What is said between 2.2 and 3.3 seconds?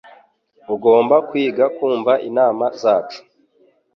inama zacu.